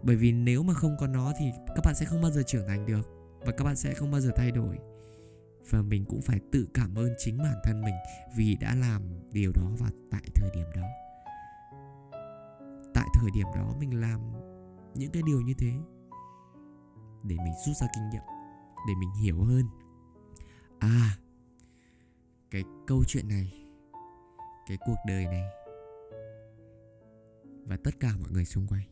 Bởi 0.02 0.16
vì 0.16 0.32
nếu 0.32 0.62
mà 0.62 0.74
không 0.74 0.96
có 0.98 1.06
nó 1.06 1.32
thì 1.38 1.52
các 1.66 1.84
bạn 1.84 1.94
sẽ 1.94 2.06
không 2.06 2.22
bao 2.22 2.30
giờ 2.30 2.42
trưởng 2.42 2.66
thành 2.68 2.86
được 2.86 3.17
và 3.40 3.52
các 3.52 3.64
bạn 3.64 3.76
sẽ 3.76 3.94
không 3.94 4.10
bao 4.10 4.20
giờ 4.20 4.30
thay 4.36 4.50
đổi. 4.50 4.78
Và 5.70 5.82
mình 5.82 6.04
cũng 6.04 6.20
phải 6.20 6.40
tự 6.52 6.68
cảm 6.74 6.94
ơn 6.94 7.14
chính 7.18 7.38
bản 7.38 7.56
thân 7.64 7.80
mình 7.80 7.94
vì 8.36 8.56
đã 8.60 8.74
làm 8.74 9.02
điều 9.32 9.52
đó 9.52 9.70
và 9.78 9.90
tại 10.10 10.22
thời 10.34 10.50
điểm 10.54 10.66
đó. 10.74 10.86
Tại 12.94 13.06
thời 13.14 13.30
điểm 13.34 13.46
đó 13.54 13.74
mình 13.80 14.00
làm 14.00 14.20
những 14.94 15.10
cái 15.10 15.22
điều 15.26 15.40
như 15.40 15.54
thế 15.58 15.72
để 17.24 17.36
mình 17.36 17.54
rút 17.66 17.76
ra 17.76 17.86
kinh 17.94 18.08
nghiệm, 18.10 18.22
để 18.88 18.94
mình 19.00 19.10
hiểu 19.22 19.42
hơn. 19.42 19.64
À 20.78 21.18
cái 22.50 22.64
câu 22.86 23.04
chuyện 23.06 23.28
này, 23.28 23.52
cái 24.68 24.78
cuộc 24.86 24.96
đời 25.06 25.24
này 25.24 25.44
và 27.64 27.76
tất 27.84 28.00
cả 28.00 28.12
mọi 28.20 28.30
người 28.30 28.44
xung 28.44 28.66
quanh, 28.66 28.86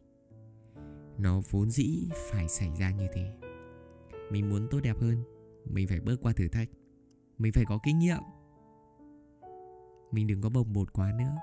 nó 1.18 1.40
vốn 1.50 1.70
dĩ 1.70 2.08
phải 2.30 2.48
xảy 2.48 2.70
ra 2.78 2.90
như 2.90 3.06
thế 3.14 3.45
mình 4.30 4.48
muốn 4.50 4.68
tốt 4.70 4.80
đẹp 4.80 4.96
hơn. 5.00 5.24
Mình 5.64 5.88
phải 5.88 6.00
bước 6.00 6.20
qua 6.22 6.32
thử 6.32 6.48
thách. 6.48 6.68
Mình 7.38 7.52
phải 7.52 7.64
có 7.64 7.78
kinh 7.84 7.98
nghiệm. 7.98 8.22
Mình 10.12 10.26
đừng 10.26 10.40
có 10.40 10.48
bồng 10.48 10.72
bột 10.72 10.92
quá 10.92 11.12
nữa. 11.18 11.36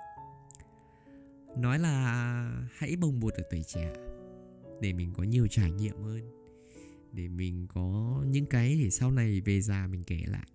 Nói 1.58 1.80
là 1.80 2.68
hãy 2.72 2.96
bồng 2.96 3.20
bột 3.20 3.34
ở 3.34 3.44
tuổi 3.52 3.64
trẻ 3.64 3.94
để 4.82 4.94
mình 4.94 5.14
có 5.14 5.24
nhiều 5.24 5.48
trải 5.48 5.72
nghiệm 5.72 6.02
hơn, 6.02 6.22
để 7.12 7.28
mình 7.28 7.68
có 7.68 8.18
những 8.28 8.46
cái 8.46 8.80
để 8.84 8.90
sau 8.90 9.12
này 9.12 9.42
về 9.42 9.62
già 9.62 9.88
mình 9.88 10.04
kể 10.04 10.24
lại. 10.28 10.48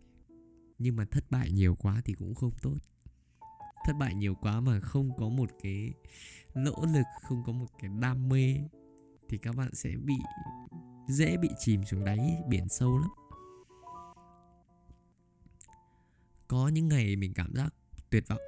Nhưng 0.79 0.97
mà 0.97 1.05
thất 1.05 1.31
bại 1.31 1.50
nhiều 1.50 1.75
quá 1.75 2.02
thì 2.05 2.14
cũng 2.14 2.35
không 2.35 2.50
tốt. 2.62 2.76
Thất 3.87 3.93
bại 4.00 4.14
nhiều 4.14 4.35
quá 4.35 4.61
mà 4.61 4.81
không 4.81 5.17
có 5.17 5.29
một 5.29 5.50
cái 5.62 5.93
nỗ 6.55 6.85
lực, 6.95 7.07
không 7.29 7.43
có 7.47 7.52
một 7.52 7.67
cái 7.79 7.91
đam 8.00 8.29
mê 8.29 8.55
thì 9.29 9.38
các 9.38 9.57
bạn 9.57 9.75
sẽ 9.75 9.91
bị 10.05 10.14
dễ 11.09 11.37
bị 11.37 11.49
chìm 11.59 11.85
xuống 11.85 12.05
đáy 12.05 12.19
biển 12.49 12.69
sâu 12.69 12.99
lắm. 12.99 13.11
Có 16.49 16.69
những 16.69 16.88
ngày 16.88 17.17
mình 17.17 17.33
cảm 17.35 17.55
giác 17.55 17.75
tuyệt 18.11 18.25
vọng 18.29 18.41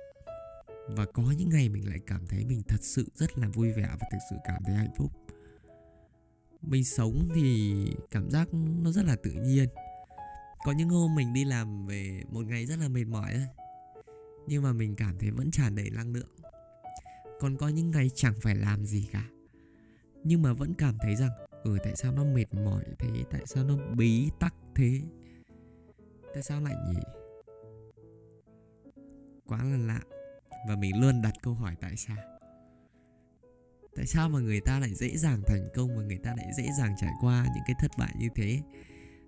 và 0.89 1.07
có 1.07 1.23
những 1.39 1.49
ngày 1.49 1.69
mình 1.69 1.89
lại 1.89 1.99
cảm 2.07 2.27
thấy 2.27 2.45
mình 2.45 2.63
thật 2.69 2.81
sự 2.81 3.09
rất 3.15 3.39
là 3.39 3.49
vui 3.49 3.73
vẻ 3.73 3.89
và 4.01 4.09
thực 4.13 4.19
sự 4.31 4.37
cảm 4.45 4.63
thấy 4.65 4.75
hạnh 4.75 4.95
phúc. 4.97 5.13
Mình 6.63 6.85
sống 6.85 7.29
thì 7.35 7.73
cảm 8.11 8.31
giác 8.31 8.49
nó 8.55 8.91
rất 8.91 9.05
là 9.05 9.17
tự 9.23 9.31
nhiên. 9.31 9.69
Có 10.65 10.73
những 10.73 10.89
hôm 10.89 11.15
mình 11.15 11.33
đi 11.33 11.45
làm 11.45 11.87
về 11.87 12.23
một 12.29 12.47
ngày 12.47 12.67
rất 12.67 12.79
là 12.79 12.89
mệt 12.89 13.05
mỏi 13.05 13.33
thôi 13.35 13.65
nhưng 14.47 14.63
mà 14.63 14.73
mình 14.73 14.95
cảm 14.97 15.19
thấy 15.19 15.31
vẫn 15.31 15.51
tràn 15.51 15.75
đầy 15.75 15.91
năng 15.91 16.13
lượng. 16.13 16.37
Còn 17.41 17.57
có 17.57 17.69
những 17.69 17.91
ngày 17.91 18.11
chẳng 18.15 18.35
phải 18.43 18.55
làm 18.55 18.87
gì 18.87 19.09
cả, 19.13 19.25
nhưng 20.25 20.43
mà 20.43 20.53
vẫn 20.53 20.75
cảm 20.75 20.99
thấy 21.03 21.17
rằng 21.17 21.31
ừ 21.65 21.79
tại 21.83 21.97
sao 21.97 22.13
nó 22.13 22.25
mệt 22.25 22.55
mỏi 22.55 22.85
thế? 22.99 23.25
Tại 23.31 23.43
sao 23.47 23.65
nó 23.65 23.77
bí 23.97 24.31
tắc 24.41 24.55
thế? 24.75 25.01
Tại 26.35 26.43
sao 26.43 26.61
lại 26.61 26.75
nhỉ? 26.89 27.01
Quá 29.47 29.65
là 29.65 29.77
lạ. 29.77 30.01
Và 30.69 30.77
mình 30.77 31.01
luôn 31.01 31.23
đặt 31.23 31.33
câu 31.43 31.55
hỏi 31.55 31.77
tại 31.81 31.97
sao? 31.97 32.17
Tại 33.97 34.07
sao 34.07 34.29
mà 34.29 34.41
người 34.41 34.61
ta 34.61 34.79
lại 34.79 34.95
dễ 34.95 35.17
dàng 35.17 35.43
thành 35.47 35.69
công 35.75 35.97
và 35.97 36.03
người 36.03 36.19
ta 36.19 36.35
lại 36.37 36.47
dễ 36.57 36.65
dàng 36.79 36.95
trải 37.01 37.13
qua 37.21 37.47
những 37.55 37.65
cái 37.67 37.77
thất 37.79 37.91
bại 37.99 38.15
như 38.19 38.29
thế? 38.35 38.61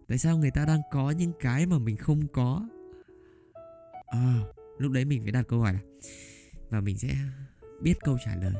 Tại 0.09 0.19
sao 0.19 0.39
người 0.39 0.51
ta 0.51 0.65
đang 0.65 0.81
có 0.91 1.11
những 1.11 1.33
cái 1.41 1.67
mà 1.67 1.79
mình 1.79 1.97
không 1.97 2.29
có? 2.33 2.69
À, 4.07 4.41
lúc 4.79 4.93
đấy 4.93 5.05
mình 5.05 5.23
phải 5.23 5.33
đặt 5.33 5.49
câu 5.49 5.61
hỏi 5.61 5.73
là 5.73 5.81
và 6.73 6.81
mình 6.81 6.99
sẽ 6.99 7.15
biết 7.83 7.95
câu 8.01 8.19
trả 8.25 8.37
lời. 8.37 8.55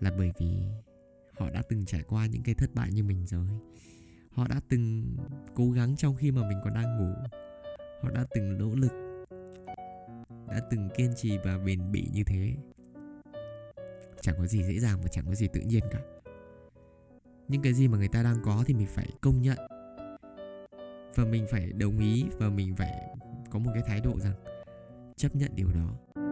Là 0.00 0.10
bởi 0.18 0.32
vì 0.38 0.48
họ 1.38 1.50
đã 1.50 1.62
từng 1.68 1.84
trải 1.84 2.02
qua 2.02 2.26
những 2.26 2.42
cái 2.42 2.54
thất 2.54 2.74
bại 2.74 2.92
như 2.92 3.04
mình 3.04 3.26
rồi. 3.26 3.46
Họ 4.30 4.48
đã 4.48 4.60
từng 4.68 5.16
cố 5.54 5.70
gắng 5.70 5.96
trong 5.96 6.16
khi 6.16 6.30
mà 6.30 6.48
mình 6.48 6.58
còn 6.64 6.74
đang 6.74 6.96
ngủ. 6.98 7.14
Họ 8.02 8.10
đã 8.10 8.24
từng 8.34 8.58
nỗ 8.58 8.74
lực. 8.74 8.92
Đã 10.48 10.60
từng 10.70 10.88
kiên 10.96 11.12
trì 11.16 11.38
và 11.44 11.58
bền 11.58 11.92
bỉ 11.92 12.08
như 12.12 12.24
thế. 12.24 12.54
Chẳng 14.20 14.34
có 14.38 14.46
gì 14.46 14.62
dễ 14.62 14.78
dàng 14.78 14.98
và 15.02 15.08
chẳng 15.08 15.24
có 15.26 15.34
gì 15.34 15.48
tự 15.52 15.60
nhiên 15.60 15.84
cả. 15.90 16.00
Những 17.48 17.62
cái 17.62 17.74
gì 17.74 17.88
mà 17.88 17.98
người 17.98 18.08
ta 18.08 18.22
đang 18.22 18.36
có 18.44 18.64
thì 18.66 18.74
mình 18.74 18.86
phải 18.86 19.08
công 19.20 19.42
nhận. 19.42 19.58
Và 21.14 21.24
mình 21.24 21.46
phải 21.50 21.72
đồng 21.72 21.98
ý 21.98 22.24
và 22.38 22.48
mình 22.48 22.76
phải 22.76 22.92
có 23.50 23.58
một 23.58 23.70
cái 23.74 23.82
thái 23.86 24.00
độ 24.00 24.18
rằng 24.20 24.34
chấp 25.16 25.36
nhận 25.36 25.50
điều 25.54 25.68
đó. 25.72 26.22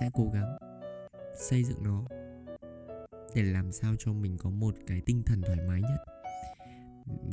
Sẽ 0.00 0.10
cố 0.12 0.30
gắng 0.34 0.56
xây 1.38 1.64
dựng 1.64 1.82
nó 1.82 2.04
để 3.34 3.42
làm 3.42 3.72
sao 3.72 3.94
cho 3.98 4.12
mình 4.12 4.36
có 4.38 4.50
một 4.50 4.74
cái 4.86 5.00
tinh 5.06 5.22
thần 5.26 5.42
thoải 5.42 5.58
mái 5.68 5.82
nhất, 5.82 6.04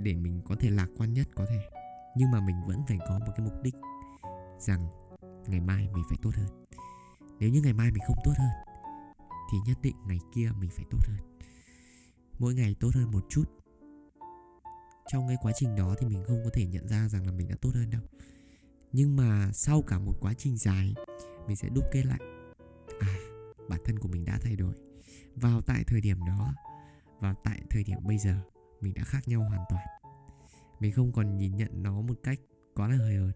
để 0.04 0.16
mình 0.16 0.42
có 0.46 0.56
thể 0.60 0.70
lạc 0.70 0.88
quan 0.98 1.14
nhất 1.14 1.28
có 1.36 1.46
thể. 1.50 1.60
Nhưng 2.18 2.32
mà 2.32 2.40
mình 2.40 2.56
vẫn 2.68 2.78
phải 2.88 2.98
có 3.08 3.20
một 3.20 3.34
cái 3.36 3.46
mục 3.46 3.62
đích 3.64 3.76
rằng 4.60 4.88
ngày 5.48 5.60
mai 5.60 5.88
mình 5.94 6.04
phải 6.10 6.18
tốt 6.22 6.32
hơn. 6.36 6.66
Nếu 7.40 7.50
như 7.50 7.62
ngày 7.62 7.74
mai 7.74 7.92
mình 7.92 8.04
không 8.08 8.18
tốt 8.24 8.34
hơn, 8.38 8.50
thì 9.52 9.58
nhất 9.68 9.78
định 9.82 9.96
ngày 10.08 10.20
kia 10.36 10.52
mình 10.60 10.70
phải 10.70 10.86
tốt 10.92 11.00
hơn. 11.08 11.18
Mỗi 12.40 12.54
ngày 12.54 12.76
tốt 12.80 12.90
hơn 12.96 13.12
một 13.12 13.26
chút. 13.30 13.46
Trong 15.08 15.28
cái 15.28 15.38
quá 15.42 15.52
trình 15.56 15.76
đó 15.76 15.96
thì 16.00 16.08
mình 16.08 16.24
không 16.24 16.42
có 16.44 16.50
thể 16.54 16.66
nhận 16.66 16.88
ra 16.88 17.08
rằng 17.08 17.26
là 17.26 17.32
mình 17.32 17.48
đã 17.48 17.56
tốt 17.62 17.72
hơn 17.74 17.90
đâu. 17.90 18.02
Nhưng 18.92 19.16
mà 19.16 19.50
sau 19.54 19.82
cả 19.82 20.00
một 20.00 20.14
quá 20.22 20.34
trình 20.34 20.58
dài, 20.58 20.94
mình 21.48 21.56
sẽ 21.56 21.70
đúc 21.70 21.84
kết 21.92 22.06
lại 22.06 22.20
à 23.00 23.20
bản 23.70 23.80
thân 23.86 24.00
của 24.00 24.08
mình 24.08 24.26
đã 24.26 24.40
thay 24.42 24.56
đổi. 24.56 24.74
Vào 25.36 25.62
tại 25.62 25.84
thời 25.88 26.02
điểm 26.02 26.18
đó, 26.28 26.54
vào 27.20 27.34
tại 27.44 27.62
thời 27.70 27.84
điểm 27.84 27.98
bây 28.04 28.18
giờ, 28.18 28.36
mình 28.82 28.94
đã 28.94 29.04
khác 29.04 29.28
nhau 29.28 29.42
hoàn 29.42 29.62
toàn. 29.70 29.86
Mình 30.80 30.92
không 30.92 31.12
còn 31.12 31.38
nhìn 31.38 31.56
nhận 31.56 31.84
nó 31.84 32.02
một 32.02 32.20
cách 32.24 32.40
quá 32.76 32.88
là 32.88 32.96
hời 32.96 33.16
hợt 33.16 33.36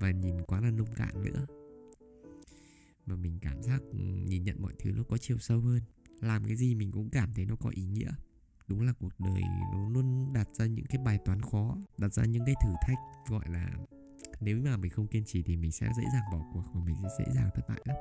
và 0.00 0.10
nhìn 0.10 0.42
quá 0.46 0.60
là 0.60 0.70
nông 0.70 0.94
cạn 0.96 1.22
nữa. 1.22 1.46
Mà 3.06 3.16
mình 3.16 3.38
cảm 3.40 3.62
giác 3.62 3.82
ừ, 3.92 3.98
nhìn 3.98 4.44
nhận 4.44 4.62
mọi 4.62 4.72
thứ 4.78 4.92
nó 4.96 5.02
có 5.08 5.18
chiều 5.18 5.38
sâu 5.38 5.60
hơn. 5.60 5.80
Làm 6.20 6.44
cái 6.44 6.56
gì 6.56 6.74
mình 6.74 6.92
cũng 6.92 7.10
cảm 7.10 7.34
thấy 7.34 7.46
nó 7.46 7.56
có 7.56 7.70
ý 7.70 7.84
nghĩa. 7.84 8.10
Đúng 8.68 8.80
là 8.80 8.92
cuộc 8.92 9.12
đời 9.18 9.42
nó 9.72 9.88
luôn 9.88 10.32
đặt 10.32 10.48
ra 10.52 10.66
những 10.66 10.86
cái 10.86 10.98
bài 11.04 11.18
toán 11.24 11.40
khó, 11.40 11.76
đặt 11.98 12.12
ra 12.12 12.24
những 12.24 12.44
cái 12.46 12.54
thử 12.64 12.70
thách, 12.86 12.98
gọi 13.28 13.44
là, 13.48 13.70
nếu 14.40 14.58
mà 14.64 14.76
mình 14.76 14.90
không 14.90 15.06
kiên 15.06 15.24
trì 15.26 15.42
thì 15.42 15.56
mình 15.56 15.72
sẽ 15.72 15.88
dễ 15.96 16.04
dàng 16.12 16.22
bỏ 16.32 16.38
cuộc 16.52 16.64
và 16.74 16.80
mình 16.84 16.96
sẽ 17.02 17.08
dễ 17.18 17.32
dàng 17.34 17.50
thất 17.54 17.68
bại 17.68 17.80
lắm 17.84 17.96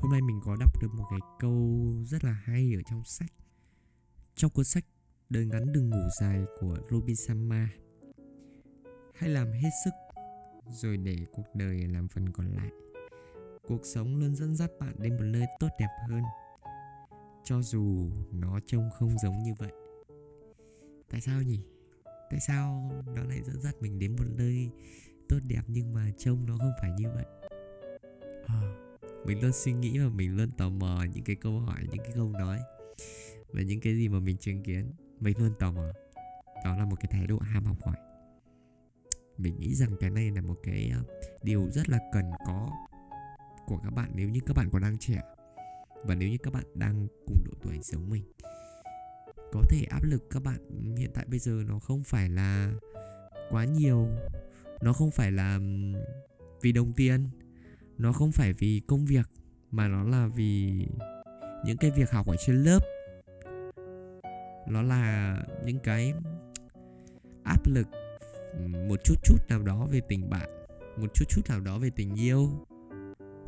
hôm 0.00 0.12
nay 0.12 0.20
mình 0.22 0.40
có 0.44 0.56
đọc 0.60 0.82
được 0.82 0.94
một 0.94 1.04
cái 1.10 1.20
câu 1.38 1.94
rất 2.04 2.24
là 2.24 2.32
hay 2.32 2.72
ở 2.74 2.82
trong 2.90 3.04
sách. 3.04 3.32
Trong 4.34 4.50
cuốn 4.50 4.64
sách 4.64 4.84
đời 5.28 5.46
ngắn 5.46 5.72
đừng 5.72 5.90
ngủ 5.90 6.08
dài 6.20 6.44
của 6.60 6.78
Robin 6.90 7.16
Sharma, 7.16 7.68
hãy 9.14 9.30
làm 9.30 9.52
hết 9.52 9.70
sức 9.84 9.90
rồi 10.66 10.96
để 10.96 11.16
cuộc 11.32 11.46
đời 11.54 11.88
làm 11.88 12.08
phần 12.08 12.32
còn 12.32 12.46
lại. 12.46 12.70
Cuộc 13.68 13.80
sống 13.84 14.16
luôn 14.16 14.36
dẫn 14.36 14.56
dắt 14.56 14.70
bạn 14.80 14.94
đến 14.98 15.16
một 15.16 15.24
nơi 15.24 15.44
tốt 15.60 15.68
đẹp 15.78 15.90
hơn, 16.08 16.22
cho 17.44 17.62
dù 17.62 18.10
nó 18.32 18.60
trông 18.66 18.90
không 18.98 19.18
giống 19.18 19.42
như 19.42 19.54
vậy. 19.58 19.72
Tại 21.10 21.20
sao 21.20 21.42
nhỉ? 21.42 21.60
Tại 22.30 22.40
sao 22.40 22.92
nó 23.16 23.22
lại 23.24 23.42
dẫn 23.42 23.60
dắt 23.60 23.74
mình 23.80 23.98
đến 23.98 24.16
một 24.18 24.26
nơi 24.36 24.70
tốt 25.28 25.38
đẹp 25.48 25.62
nhưng 25.66 25.92
mà 25.92 26.10
trông 26.18 26.46
nó 26.46 26.58
không 26.58 26.72
phải 26.80 26.90
như 26.98 27.08
vậy? 27.14 27.24
Mình 29.24 29.42
luôn 29.42 29.52
suy 29.52 29.72
nghĩ 29.72 29.98
và 29.98 30.08
mình 30.08 30.36
luôn 30.36 30.50
tò 30.50 30.68
mò 30.68 31.04
những 31.14 31.24
cái 31.24 31.36
câu 31.36 31.60
hỏi, 31.60 31.78
những 31.90 32.02
cái 32.04 32.12
câu 32.14 32.32
nói 32.32 32.58
và 33.52 33.62
những 33.62 33.80
cái 33.80 33.94
gì 33.94 34.08
mà 34.08 34.20
mình 34.20 34.36
chứng 34.36 34.62
kiến. 34.62 34.92
Mình 35.20 35.38
luôn 35.38 35.52
tò 35.58 35.72
mò. 35.72 35.86
Đó 36.64 36.76
là 36.76 36.84
một 36.84 36.96
cái 37.00 37.08
thái 37.10 37.26
độ 37.26 37.38
ham 37.38 37.64
học 37.64 37.76
hỏi. 37.84 37.96
Mình 39.38 39.58
nghĩ 39.58 39.74
rằng 39.74 39.90
cái 40.00 40.10
này 40.10 40.30
là 40.30 40.40
một 40.40 40.56
cái 40.62 40.92
ờ, 40.94 41.02
điều 41.42 41.70
rất 41.70 41.88
là 41.88 41.98
cần 42.12 42.24
có 42.46 42.70
của 43.66 43.78
các 43.84 43.90
bạn 43.90 44.10
nếu 44.14 44.28
như 44.28 44.40
các 44.46 44.56
bạn 44.56 44.68
còn 44.72 44.82
đang 44.82 44.98
trẻ 44.98 45.20
và 46.04 46.14
nếu 46.14 46.28
như 46.28 46.36
các 46.42 46.52
bạn 46.52 46.64
đang 46.74 47.06
cùng 47.26 47.38
độ 47.44 47.52
tuổi 47.62 47.78
giống 47.82 48.10
mình. 48.10 48.22
Có 49.52 49.62
thể 49.70 49.84
áp 49.90 50.02
lực 50.02 50.30
các 50.30 50.42
bạn 50.42 50.58
hiện 50.96 51.10
tại 51.14 51.24
bây 51.28 51.38
giờ 51.38 51.62
nó 51.68 51.78
không 51.78 52.02
phải 52.04 52.28
là 52.28 52.72
quá 53.50 53.64
nhiều. 53.64 54.08
Nó 54.82 54.92
không 54.92 55.10
phải 55.10 55.32
là 55.32 55.60
vì 56.62 56.72
đồng 56.72 56.92
tiền 56.92 57.28
nó 58.00 58.12
không 58.12 58.32
phải 58.32 58.52
vì 58.52 58.80
công 58.86 59.04
việc, 59.04 59.30
mà 59.70 59.88
nó 59.88 60.04
là 60.04 60.26
vì 60.26 60.86
những 61.64 61.76
cái 61.76 61.90
việc 61.90 62.10
học 62.10 62.26
ở 62.26 62.36
trên 62.46 62.56
lớp. 62.56 62.78
Nó 64.68 64.82
là 64.82 65.36
những 65.64 65.78
cái 65.78 66.12
áp 67.44 67.66
lực 67.66 67.88
một 68.88 69.00
chút 69.04 69.14
chút 69.24 69.36
nào 69.48 69.62
đó 69.62 69.86
về 69.90 70.00
tình 70.08 70.30
bạn, 70.30 70.66
một 70.96 71.14
chút 71.14 71.24
chút 71.28 71.42
nào 71.48 71.60
đó 71.60 71.78
về 71.78 71.90
tình 71.90 72.14
yêu. 72.14 72.66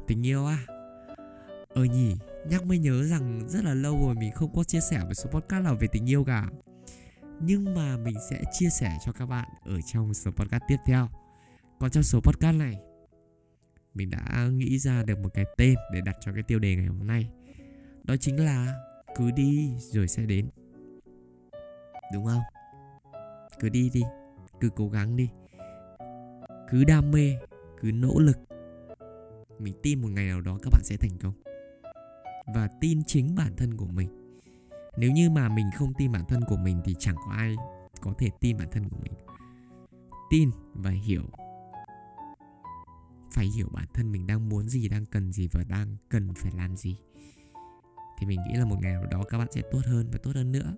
Tình 0.06 0.26
yêu 0.26 0.46
à? 0.46 0.58
Ờ 1.74 1.84
nhỉ, 1.84 2.14
nhắc 2.48 2.66
mới 2.66 2.78
nhớ 2.78 3.04
rằng 3.04 3.48
rất 3.48 3.64
là 3.64 3.74
lâu 3.74 4.06
rồi 4.06 4.14
mình 4.14 4.32
không 4.32 4.54
có 4.54 4.64
chia 4.64 4.80
sẻ 4.80 5.00
với 5.04 5.14
số 5.14 5.30
podcast 5.30 5.64
nào 5.64 5.76
về 5.80 5.86
tình 5.92 6.10
yêu 6.10 6.24
cả. 6.24 6.46
Nhưng 7.40 7.74
mà 7.74 7.96
mình 7.96 8.16
sẽ 8.30 8.42
chia 8.52 8.70
sẻ 8.70 8.98
cho 9.04 9.12
các 9.12 9.26
bạn 9.26 9.48
ở 9.64 9.80
trong 9.92 10.14
số 10.14 10.30
podcast 10.30 10.62
tiếp 10.68 10.76
theo. 10.86 11.08
Còn 11.78 11.90
trong 11.90 12.02
số 12.02 12.20
podcast 12.20 12.56
này 12.56 12.76
mình 13.94 14.10
đã 14.10 14.48
nghĩ 14.52 14.78
ra 14.78 15.02
được 15.02 15.18
một 15.18 15.28
cái 15.34 15.44
tên 15.56 15.74
để 15.92 16.00
đặt 16.00 16.16
cho 16.20 16.32
cái 16.32 16.42
tiêu 16.42 16.58
đề 16.58 16.76
ngày 16.76 16.86
hôm 16.86 17.06
nay. 17.06 17.30
Đó 18.04 18.16
chính 18.16 18.44
là 18.44 18.74
cứ 19.16 19.30
đi 19.30 19.70
rồi 19.78 20.08
sẽ 20.08 20.26
đến. 20.26 20.48
Đúng 22.12 22.24
không? 22.24 22.42
Cứ 23.60 23.68
đi 23.68 23.90
đi, 23.94 24.02
cứ 24.60 24.68
cố 24.76 24.88
gắng 24.88 25.16
đi. 25.16 25.30
Cứ 26.70 26.84
đam 26.84 27.10
mê, 27.10 27.36
cứ 27.80 27.92
nỗ 27.92 28.18
lực. 28.18 28.38
Mình 29.58 29.74
tin 29.82 30.00
một 30.00 30.08
ngày 30.08 30.26
nào 30.26 30.40
đó 30.40 30.58
các 30.62 30.70
bạn 30.72 30.82
sẽ 30.84 30.96
thành 30.96 31.18
công. 31.22 31.34
Và 32.54 32.68
tin 32.80 33.02
chính 33.06 33.34
bản 33.34 33.56
thân 33.56 33.76
của 33.76 33.86
mình. 33.86 34.08
Nếu 34.96 35.10
như 35.10 35.30
mà 35.30 35.48
mình 35.48 35.66
không 35.76 35.92
tin 35.98 36.12
bản 36.12 36.24
thân 36.28 36.40
của 36.48 36.56
mình 36.56 36.80
thì 36.84 36.94
chẳng 36.98 37.16
có 37.26 37.32
ai 37.32 37.54
có 38.00 38.14
thể 38.18 38.28
tin 38.40 38.56
bản 38.56 38.68
thân 38.70 38.88
của 38.88 38.96
mình. 39.02 39.12
Tin 40.30 40.50
và 40.74 40.90
hiểu 40.90 41.22
phải 43.32 43.46
hiểu 43.46 43.68
bản 43.72 43.86
thân 43.94 44.12
mình 44.12 44.26
đang 44.26 44.48
muốn 44.48 44.68
gì, 44.68 44.88
đang 44.88 45.06
cần 45.06 45.32
gì 45.32 45.48
và 45.52 45.64
đang 45.64 45.96
cần 46.08 46.34
phải 46.34 46.52
làm 46.56 46.76
gì. 46.76 46.96
Thì 48.18 48.26
mình 48.26 48.40
nghĩ 48.48 48.54
là 48.54 48.64
một 48.64 48.76
ngày 48.82 48.92
nào 48.92 49.06
đó 49.06 49.24
các 49.28 49.38
bạn 49.38 49.48
sẽ 49.50 49.62
tốt 49.72 49.80
hơn 49.86 50.08
và 50.12 50.18
tốt 50.22 50.32
hơn 50.34 50.52
nữa. 50.52 50.76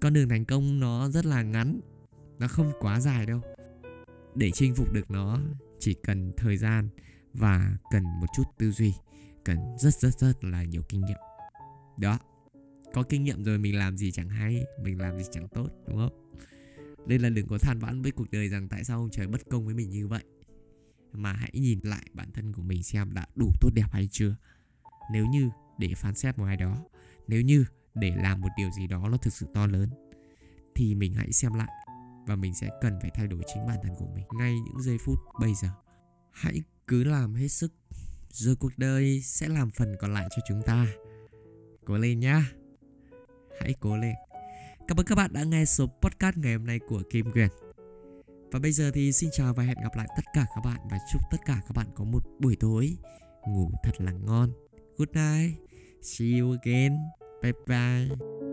Con 0.00 0.12
đường 0.12 0.28
thành 0.28 0.44
công 0.44 0.80
nó 0.80 1.08
rất 1.08 1.26
là 1.26 1.42
ngắn, 1.42 1.80
nó 2.38 2.48
không 2.48 2.72
quá 2.80 3.00
dài 3.00 3.26
đâu. 3.26 3.40
Để 4.34 4.50
chinh 4.50 4.74
phục 4.74 4.92
được 4.92 5.10
nó, 5.10 5.38
chỉ 5.78 5.94
cần 5.94 6.32
thời 6.36 6.56
gian 6.56 6.88
và 7.34 7.76
cần 7.90 8.02
một 8.02 8.26
chút 8.36 8.44
tư 8.58 8.70
duy, 8.70 8.94
cần 9.44 9.58
rất 9.78 9.94
rất 9.94 10.18
rất 10.18 10.44
là 10.44 10.64
nhiều 10.64 10.82
kinh 10.88 11.00
nghiệm. 11.00 11.18
Đó, 11.98 12.18
có 12.94 13.02
kinh 13.02 13.24
nghiệm 13.24 13.44
rồi 13.44 13.58
mình 13.58 13.78
làm 13.78 13.96
gì 13.96 14.12
chẳng 14.12 14.28
hay, 14.28 14.64
mình 14.82 15.00
làm 15.00 15.18
gì 15.18 15.24
chẳng 15.32 15.48
tốt, 15.48 15.68
đúng 15.88 15.96
không? 15.96 16.32
Nên 17.06 17.22
là 17.22 17.28
đừng 17.28 17.46
có 17.46 17.58
than 17.58 17.78
vãn 17.78 18.02
với 18.02 18.12
cuộc 18.12 18.30
đời 18.30 18.48
rằng 18.48 18.68
tại 18.68 18.84
sao 18.84 18.98
ông 18.98 19.10
trời 19.10 19.26
bất 19.26 19.40
công 19.50 19.64
với 19.64 19.74
mình 19.74 19.90
như 19.90 20.08
vậy 20.08 20.22
mà 21.12 21.32
hãy 21.32 21.50
nhìn 21.54 21.80
lại 21.82 22.06
bản 22.12 22.30
thân 22.32 22.52
của 22.52 22.62
mình 22.62 22.82
xem 22.82 23.14
đã 23.14 23.26
đủ 23.34 23.52
tốt 23.60 23.70
đẹp 23.74 23.86
hay 23.92 24.08
chưa. 24.12 24.36
Nếu 25.12 25.26
như 25.26 25.50
để 25.78 25.94
phán 25.96 26.14
xét 26.14 26.38
một 26.38 26.44
ai 26.44 26.56
đó, 26.56 26.76
nếu 27.28 27.42
như 27.42 27.64
để 27.94 28.12
làm 28.16 28.40
một 28.40 28.48
điều 28.56 28.70
gì 28.70 28.86
đó 28.86 29.08
nó 29.08 29.16
thực 29.16 29.32
sự 29.32 29.46
to 29.54 29.66
lớn, 29.66 29.88
thì 30.74 30.94
mình 30.94 31.14
hãy 31.14 31.32
xem 31.32 31.54
lại 31.54 31.68
và 32.26 32.36
mình 32.36 32.54
sẽ 32.54 32.68
cần 32.80 32.98
phải 33.00 33.10
thay 33.14 33.26
đổi 33.26 33.42
chính 33.54 33.66
bản 33.66 33.78
thân 33.82 33.92
của 33.98 34.06
mình 34.14 34.24
ngay 34.38 34.54
những 34.60 34.82
giây 34.82 34.98
phút 35.04 35.18
bây 35.40 35.54
giờ. 35.54 35.68
Hãy 36.32 36.62
cứ 36.86 37.04
làm 37.04 37.34
hết 37.34 37.48
sức, 37.48 37.72
rồi 38.30 38.56
cuộc 38.56 38.72
đời 38.76 39.20
sẽ 39.20 39.48
làm 39.48 39.70
phần 39.70 39.96
còn 40.00 40.12
lại 40.14 40.28
cho 40.36 40.42
chúng 40.48 40.62
ta. 40.66 40.86
Cố 41.84 41.98
lên 41.98 42.20
nhá. 42.20 42.50
Hãy 43.60 43.74
cố 43.80 43.96
lên. 43.96 44.14
Cảm 44.88 45.00
ơn 45.00 45.06
các 45.06 45.14
bạn 45.14 45.32
đã 45.32 45.44
nghe 45.44 45.64
số 45.64 45.86
podcast 45.86 46.36
ngày 46.36 46.54
hôm 46.54 46.66
nay 46.66 46.78
của 46.88 47.02
kim 47.10 47.32
quyền 47.32 47.48
và 48.52 48.58
bây 48.58 48.72
giờ 48.72 48.90
thì 48.94 49.12
xin 49.12 49.30
chào 49.32 49.54
và 49.54 49.62
hẹn 49.62 49.76
gặp 49.82 49.96
lại 49.96 50.06
tất 50.16 50.22
cả 50.34 50.46
các 50.54 50.64
bạn 50.64 50.80
và 50.90 50.98
chúc 51.12 51.22
tất 51.30 51.38
cả 51.46 51.60
các 51.68 51.76
bạn 51.76 51.86
có 51.94 52.04
một 52.04 52.22
buổi 52.40 52.56
tối 52.60 52.96
ngủ 53.48 53.70
thật 53.82 53.92
là 53.98 54.12
ngon. 54.12 54.50
Good 54.98 55.08
night. 55.12 55.54
See 56.02 56.38
you 56.38 56.56
again. 56.62 56.92
Bye 57.42 57.52
bye. 57.66 58.51